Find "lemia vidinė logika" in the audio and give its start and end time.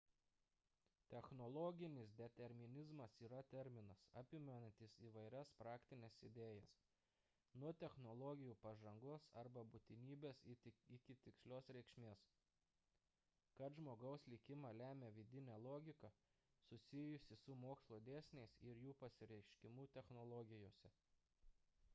14.81-16.11